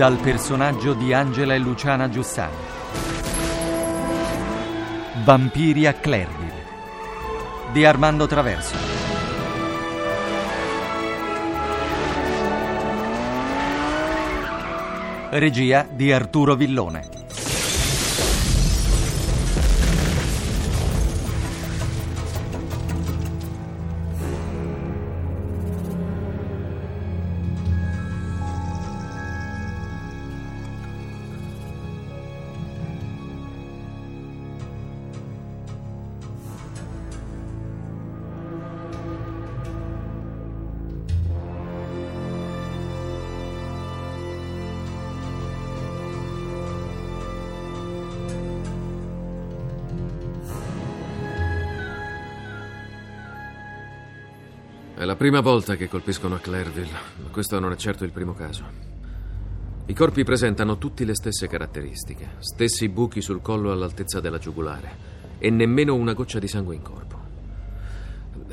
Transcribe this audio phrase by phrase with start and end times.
[0.00, 2.56] Dal personaggio di Angela e Luciana Giussani.
[5.22, 6.64] Vampiri a Clerville.
[7.70, 8.76] Di Armando Traverso.
[15.32, 17.19] Regia di Arturo Villone.
[55.00, 58.34] È la prima volta che colpiscono a Clairville, ma questo non è certo il primo
[58.34, 58.64] caso.
[59.86, 64.90] I corpi presentano tutti le stesse caratteristiche, stessi buchi sul collo all'altezza della giugulare
[65.38, 67.18] e nemmeno una goccia di sangue in corpo.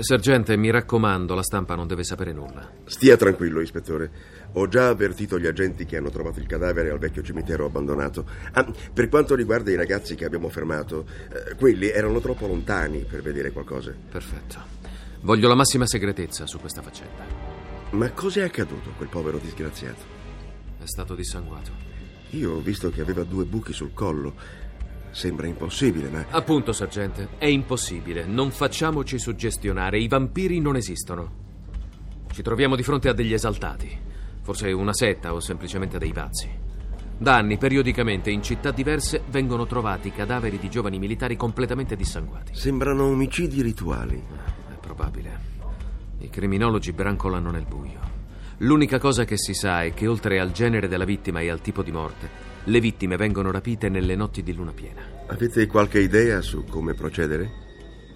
[0.00, 2.68] Sergente, mi raccomando, la stampa non deve sapere nulla.
[2.86, 4.10] Stia tranquillo, ispettore.
[4.54, 8.26] Ho già avvertito gli agenti che hanno trovato il cadavere al vecchio cimitero abbandonato.
[8.50, 13.22] Ah, per quanto riguarda i ragazzi che abbiamo fermato, eh, quelli erano troppo lontani per
[13.22, 13.94] vedere qualcosa.
[14.10, 14.91] Perfetto.
[15.22, 17.24] Voglio la massima segretezza su questa faccenda.
[17.90, 20.02] Ma cos'è accaduto a quel povero disgraziato?
[20.78, 21.70] È stato dissanguato.
[22.30, 24.34] Io ho visto che aveva due buchi sul collo.
[25.12, 28.24] Sembra impossibile, ma Appunto, sergente, è impossibile.
[28.24, 30.00] Non facciamoci suggestionare.
[30.00, 31.40] I vampiri non esistono.
[32.32, 33.96] Ci troviamo di fronte a degli esaltati.
[34.42, 36.50] Forse una setta o semplicemente dei pazzi.
[37.16, 42.56] Da anni, periodicamente, in città diverse vengono trovati cadaveri di giovani militari completamente dissanguati.
[42.56, 44.60] sembrano omicidi rituali.
[44.82, 45.50] Probabile.
[46.18, 48.00] I criminologi brancolano nel buio.
[48.58, 51.82] L'unica cosa che si sa è che oltre al genere della vittima e al tipo
[51.82, 52.28] di morte,
[52.64, 55.02] le vittime vengono rapite nelle notti di luna piena.
[55.26, 57.50] Avete qualche idea su come procedere?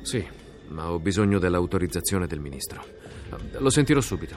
[0.02, 0.24] Sì,
[0.68, 2.84] ma ho bisogno dell'autorizzazione del ministro.
[3.58, 4.36] Lo sentirò subito.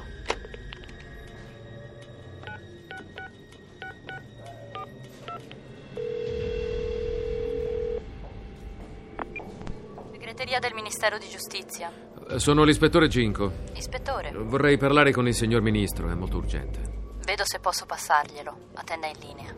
[10.11, 11.91] Segreteria del Ministero di Giustizia.
[12.35, 13.51] Sono l'ispettore Ginco.
[13.75, 16.97] Ispettore, Vorrei parlare con il signor ministro, è molto urgente.
[17.25, 18.57] vedo se posso passarglielo.
[18.75, 19.53] Attenda in linea.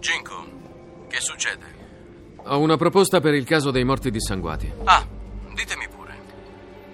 [0.00, 0.44] Ginko,
[1.08, 1.82] che succede?
[2.46, 4.70] Ho una proposta per il caso dei morti dissanguati.
[4.84, 5.06] Ah,
[5.54, 6.12] ditemi pure.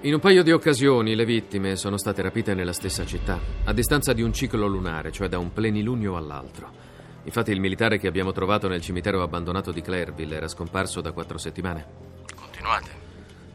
[0.02, 4.12] In un paio di occasioni le vittime sono state rapite nella stessa città, a distanza
[4.12, 6.88] di un ciclo lunare, cioè da un plenilunio all'altro.
[7.24, 11.38] Infatti il militare che abbiamo trovato nel cimitero abbandonato di Clairville era scomparso da quattro
[11.38, 11.86] settimane.
[12.34, 13.08] Continuate.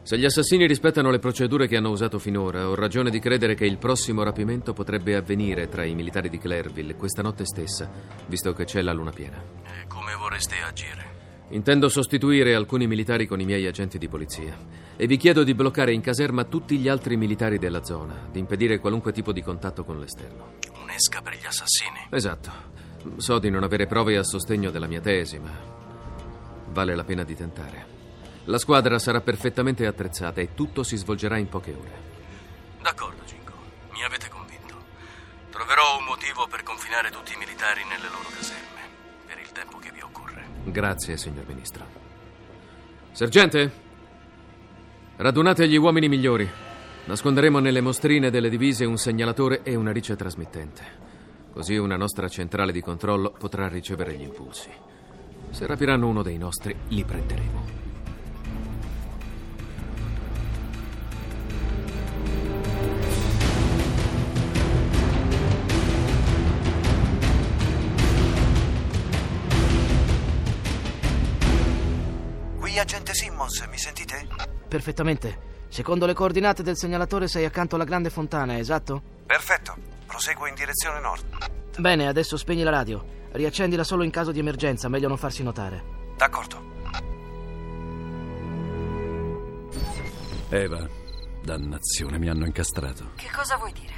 [0.06, 3.66] Se gli assassini rispettano le procedure che hanno usato finora, ho ragione di credere che
[3.66, 7.90] il prossimo rapimento potrebbe avvenire tra i militari di Clairville questa notte stessa,
[8.28, 9.42] visto che c'è la luna piena.
[9.64, 11.14] E come vorreste agire?
[11.48, 14.56] Intendo sostituire alcuni militari con i miei agenti di polizia
[14.96, 18.78] e vi chiedo di bloccare in caserma tutti gli altri militari della zona, di impedire
[18.78, 20.54] qualunque tipo di contatto con l'esterno.
[20.82, 22.06] Un'esca per gli assassini.
[22.10, 22.74] Esatto.
[23.16, 25.52] So di non avere prove a sostegno della mia tesi, ma
[26.68, 27.94] vale la pena di tentare.
[28.44, 32.14] La squadra sarà perfettamente attrezzata e tutto si svolgerà in poche ore.
[32.80, 33.52] D'accordo, Ginko.
[33.92, 34.74] Mi avete convinto.
[35.50, 38.80] Troverò un motivo per confinare tutti i militari nelle loro caserme,
[39.26, 40.46] per il tempo che vi occorre.
[40.64, 41.84] Grazie, signor Ministro.
[43.12, 43.72] Sergente,
[45.16, 46.48] radunate gli uomini migliori.
[47.06, 51.05] Nasconderemo nelle mostrine delle divise un segnalatore e una rice trasmittente.
[51.56, 54.68] Così una nostra centrale di controllo potrà ricevere gli impulsi.
[55.48, 57.64] Se rapiranno uno dei nostri, li prenderemo.
[72.58, 74.26] Qui agente Simmons, mi sentite?
[74.68, 75.38] Perfettamente.
[75.68, 79.00] Secondo le coordinate del segnalatore sei accanto alla grande fontana, esatto?
[79.24, 79.95] Perfetto.
[80.16, 81.78] Proseguo in direzione nord.
[81.78, 83.04] Bene, adesso spegni la radio.
[83.32, 86.14] Riaccendila solo in caso di emergenza, meglio non farsi notare.
[86.16, 86.58] D'accordo.
[90.48, 90.88] Eva,
[91.42, 93.10] dannazione, mi hanno incastrato.
[93.16, 93.92] Che cosa vuoi dire?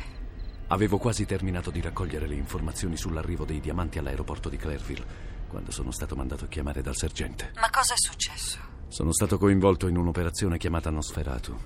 [0.66, 5.06] Avevo quasi terminato di raccogliere le informazioni sull'arrivo dei diamanti all'aeroporto di Clairville
[5.46, 7.52] quando sono stato mandato a chiamare dal sergente.
[7.54, 8.58] Ma cosa è successo?
[8.88, 11.56] Sono stato coinvolto in un'operazione chiamata Nosferatu.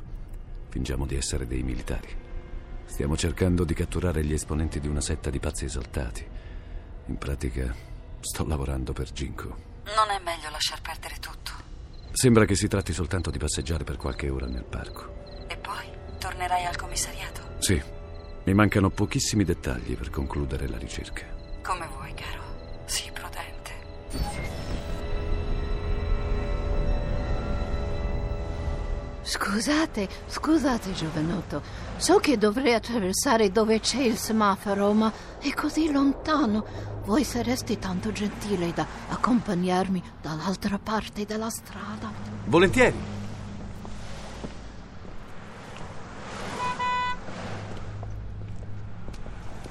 [0.69, 2.22] Fingiamo di essere dei militari.
[2.85, 6.27] Stiamo cercando di catturare gli esponenti di una setta di pazzi esaltati.
[7.07, 7.75] In pratica,
[8.21, 9.49] sto lavorando per Ginko.
[9.85, 11.51] Non è meglio lasciar perdere tutto.
[12.13, 15.47] Sembra che si tratti soltanto di passeggiare per qualche ora nel parco.
[15.49, 15.87] E poi
[16.19, 17.41] tornerai al commissariato?
[17.59, 17.83] Sì,
[18.45, 21.25] mi mancano pochissimi dettagli per concludere la ricerca.
[21.63, 22.43] Come vuoi, caro.
[22.85, 24.72] Sii prudente.
[29.25, 31.63] Scusate, scusate, giovanotto.
[31.97, 36.65] So che dovrei attraversare dove c'è il semaforo, ma è così lontano.
[37.05, 42.11] Voi sareste tanto gentile da accompagnarmi dall'altra parte della strada.
[42.47, 42.97] Volentieri.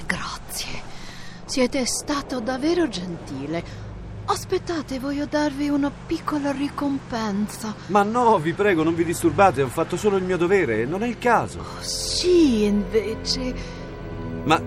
[0.06, 0.82] Grazie.
[1.46, 3.91] Siete stato davvero gentile.
[4.32, 7.76] Aspettate, voglio darvi una piccola ricompensa.
[7.88, 11.08] Ma no, vi prego, non vi disturbate, ho fatto solo il mio dovere, non è
[11.08, 11.66] il caso.
[11.82, 13.54] Sì, invece.
[14.46, 14.62] Ma.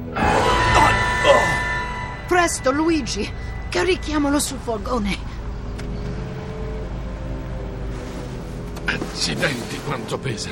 [2.26, 3.26] Presto, Luigi,
[3.70, 5.16] carichiamolo sul furgone.
[8.84, 10.50] Accidenti, quanto pesa.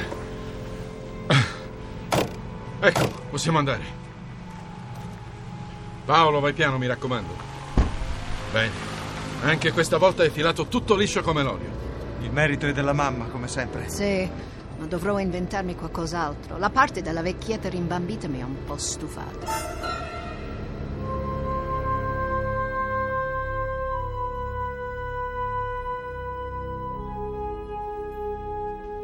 [2.80, 3.84] Ecco, possiamo andare.
[6.06, 7.36] Paolo, vai piano, mi raccomando.
[8.52, 8.91] Bene.
[9.44, 11.68] Anche questa volta hai filato tutto liscio come l'olio.
[12.20, 13.88] Il merito è della mamma, come sempre.
[13.88, 14.30] Sì,
[14.78, 16.58] ma dovrò inventarmi qualcos'altro.
[16.58, 19.46] La parte della vecchietta rimbambita mi ha un po' stufato.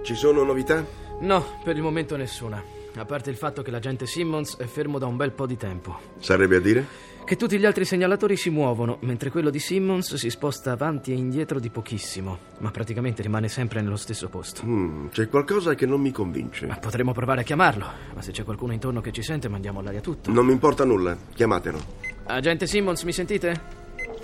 [0.04, 0.84] Ci sono novità?
[1.18, 2.77] No, per il momento nessuna.
[2.94, 5.98] A parte il fatto che l'agente Simmons è fermo da un bel po' di tempo.
[6.18, 6.86] Sarebbe a dire?
[7.24, 11.14] Che tutti gli altri segnalatori si muovono, mentre quello di Simmons si sposta avanti e
[11.14, 14.62] indietro di pochissimo, ma praticamente rimane sempre nello stesso posto.
[14.64, 16.66] Mm, c'è qualcosa che non mi convince.
[16.66, 20.00] Ma potremmo provare a chiamarlo, ma se c'è qualcuno intorno che ci sente mandiamo all'aria
[20.00, 20.32] tutto.
[20.32, 21.78] Non mi importa nulla, chiamatelo.
[22.24, 23.60] Agente Simmons, mi sentite?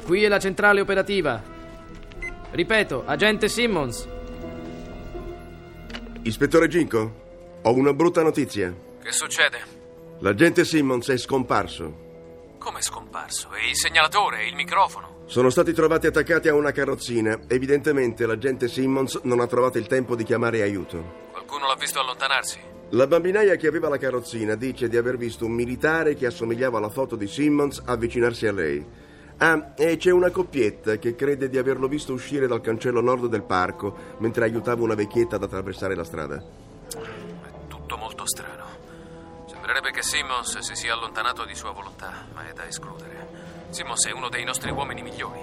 [0.06, 1.42] Qui è la centrale operativa.
[2.52, 4.08] Ripeto, agente Simmons.
[6.22, 7.23] Ispettore Ginko,
[7.66, 8.74] ho una brutta notizia.
[9.02, 9.58] Che succede?
[10.18, 12.02] L'agente Simmons è scomparso.
[12.58, 13.54] Come è scomparso?
[13.54, 15.22] E il segnalatore e il microfono?
[15.24, 17.40] Sono stati trovati attaccati a una carrozzina.
[17.48, 21.22] Evidentemente l'agente Simmons non ha trovato il tempo di chiamare aiuto.
[21.30, 22.60] Qualcuno l'ha visto allontanarsi?
[22.90, 26.90] La bambinaia che aveva la carrozzina dice di aver visto un militare che assomigliava alla
[26.90, 28.86] foto di Simmons avvicinarsi a lei.
[29.38, 33.42] Ah, e c'è una coppietta che crede di averlo visto uscire dal cancello nord del
[33.42, 36.63] parco mentre aiutava una vecchietta ad attraversare la strada.
[37.94, 38.64] Tutto molto strano.
[39.46, 43.68] Sembrerebbe che Simmons si sia allontanato di sua volontà, ma è da escludere.
[43.70, 45.38] Simmons è uno dei nostri uomini migliori.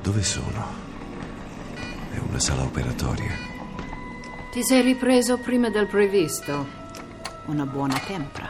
[0.00, 0.93] Dove sono?
[2.34, 3.30] Una sala operatoria.
[4.50, 6.66] Ti sei ripreso prima del previsto.
[7.46, 8.48] Una buona tempra.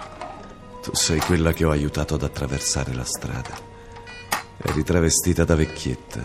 [0.83, 3.55] Tu sei quella che ho aiutato ad attraversare la strada.
[4.57, 6.23] Eri travestita da vecchietta.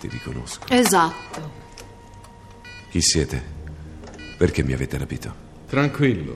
[0.00, 0.68] Ti riconosco.
[0.70, 1.50] Esatto.
[2.88, 3.44] Chi siete?
[4.38, 5.34] Perché mi avete rapito?
[5.66, 6.34] Tranquillo.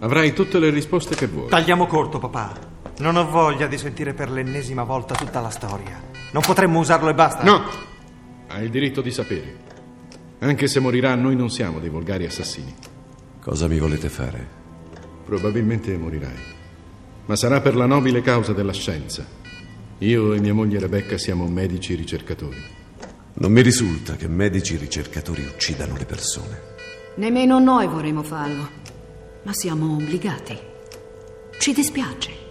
[0.00, 1.50] Avrai tutte le risposte che vuoi.
[1.50, 2.52] Tagliamo corto, papà.
[2.98, 6.02] Non ho voglia di sentire per l'ennesima volta tutta la storia.
[6.32, 7.44] Non potremmo usarlo e basta?
[7.44, 7.70] No!
[8.48, 9.64] Hai il diritto di sapere.
[10.44, 12.74] Anche se morirà, noi non siamo dei volgari assassini.
[13.40, 14.46] Cosa mi volete fare?
[15.24, 16.36] Probabilmente morirai.
[17.24, 19.26] Ma sarà per la nobile causa della scienza.
[19.98, 22.62] Io e mia moglie Rebecca siamo medici ricercatori.
[23.36, 26.60] Non mi risulta che medici ricercatori uccidano le persone.
[27.14, 28.68] Nemmeno noi vorremmo farlo.
[29.44, 30.58] Ma siamo obbligati.
[31.58, 32.43] Ci dispiace.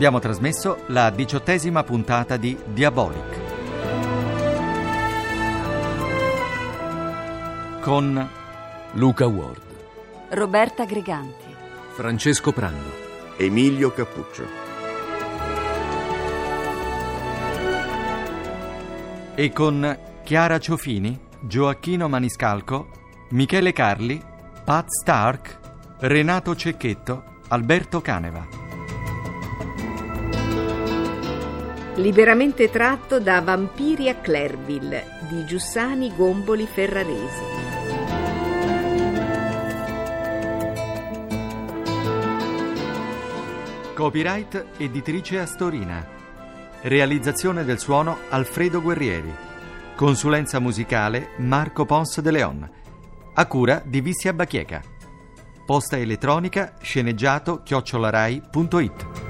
[0.00, 3.38] Abbiamo trasmesso la diciottesima puntata di Diabolic.
[7.82, 8.30] Con
[8.92, 9.60] Luca Ward,
[10.30, 11.54] Roberta Greganti,
[11.92, 12.90] Francesco Prando,
[13.36, 14.44] Emilio Cappuccio.
[19.34, 22.88] E con Chiara Ciofini, Gioacchino Maniscalco,
[23.32, 24.18] Michele Carli,
[24.64, 25.58] Pat Stark,
[25.98, 28.69] Renato Cecchetto, Alberto Caneva.
[32.00, 37.42] Liberamente tratto da Vampiri a Clerville di Giussani Gomboli Ferraresi.
[43.92, 46.08] Copyright editrice Astorina.
[46.80, 49.34] Realizzazione del suono Alfredo Guerrieri.
[49.94, 52.70] Consulenza musicale Marco Pons de Leon.
[53.34, 54.80] A cura di Vissia Bachieca.
[55.66, 59.29] Posta elettronica sceneggiato chiocciolarai.it.